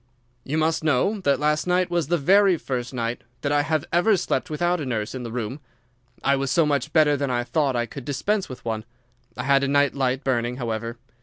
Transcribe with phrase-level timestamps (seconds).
[0.43, 4.17] "You must know that last night was the very first night that I have ever
[4.17, 5.59] slept without a nurse in the room.
[6.23, 8.83] I was so much better that I thought I could dispense with one.
[9.37, 10.97] I had a night light burning, however.